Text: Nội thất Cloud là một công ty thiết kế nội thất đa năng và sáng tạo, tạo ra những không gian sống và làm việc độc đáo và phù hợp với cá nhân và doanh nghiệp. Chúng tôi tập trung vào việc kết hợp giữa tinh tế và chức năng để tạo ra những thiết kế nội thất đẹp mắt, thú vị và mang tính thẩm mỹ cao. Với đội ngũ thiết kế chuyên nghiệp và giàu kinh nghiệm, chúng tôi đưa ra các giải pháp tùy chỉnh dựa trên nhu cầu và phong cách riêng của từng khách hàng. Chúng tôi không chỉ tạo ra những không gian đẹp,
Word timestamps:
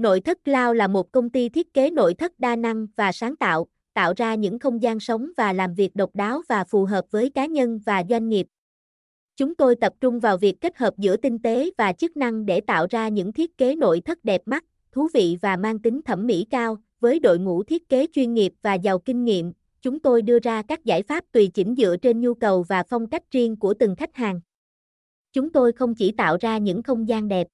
Nội 0.00 0.20
thất 0.20 0.44
Cloud 0.44 0.76
là 0.76 0.88
một 0.88 1.12
công 1.12 1.30
ty 1.30 1.48
thiết 1.48 1.74
kế 1.74 1.90
nội 1.90 2.14
thất 2.14 2.32
đa 2.38 2.56
năng 2.56 2.86
và 2.96 3.12
sáng 3.12 3.36
tạo, 3.36 3.66
tạo 3.94 4.12
ra 4.16 4.34
những 4.34 4.58
không 4.58 4.82
gian 4.82 5.00
sống 5.00 5.30
và 5.36 5.52
làm 5.52 5.74
việc 5.74 5.96
độc 5.96 6.14
đáo 6.14 6.42
và 6.48 6.64
phù 6.64 6.84
hợp 6.84 7.04
với 7.10 7.30
cá 7.30 7.46
nhân 7.46 7.80
và 7.86 8.04
doanh 8.10 8.28
nghiệp. 8.28 8.46
Chúng 9.36 9.54
tôi 9.54 9.76
tập 9.76 9.92
trung 10.00 10.20
vào 10.20 10.36
việc 10.36 10.60
kết 10.60 10.76
hợp 10.76 10.98
giữa 10.98 11.16
tinh 11.16 11.38
tế 11.38 11.70
và 11.78 11.92
chức 11.92 12.16
năng 12.16 12.46
để 12.46 12.60
tạo 12.60 12.86
ra 12.90 13.08
những 13.08 13.32
thiết 13.32 13.58
kế 13.58 13.76
nội 13.76 14.00
thất 14.00 14.24
đẹp 14.24 14.42
mắt, 14.44 14.64
thú 14.92 15.08
vị 15.14 15.36
và 15.42 15.56
mang 15.56 15.78
tính 15.78 16.02
thẩm 16.02 16.26
mỹ 16.26 16.46
cao. 16.50 16.76
Với 17.00 17.18
đội 17.18 17.38
ngũ 17.38 17.62
thiết 17.62 17.88
kế 17.88 18.06
chuyên 18.12 18.34
nghiệp 18.34 18.52
và 18.62 18.74
giàu 18.74 18.98
kinh 18.98 19.24
nghiệm, 19.24 19.52
chúng 19.82 20.00
tôi 20.00 20.22
đưa 20.22 20.38
ra 20.38 20.62
các 20.62 20.84
giải 20.84 21.02
pháp 21.02 21.24
tùy 21.32 21.50
chỉnh 21.54 21.74
dựa 21.78 21.96
trên 21.96 22.20
nhu 22.20 22.34
cầu 22.34 22.62
và 22.62 22.82
phong 22.82 23.06
cách 23.06 23.30
riêng 23.30 23.56
của 23.56 23.74
từng 23.74 23.96
khách 23.96 24.16
hàng. 24.16 24.40
Chúng 25.32 25.52
tôi 25.52 25.72
không 25.72 25.94
chỉ 25.94 26.12
tạo 26.12 26.36
ra 26.40 26.58
những 26.58 26.82
không 26.82 27.08
gian 27.08 27.28
đẹp, 27.28 27.46